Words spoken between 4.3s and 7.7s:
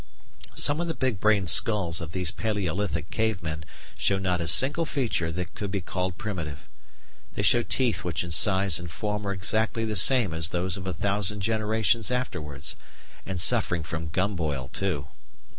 a single feature that could be called primitive. They show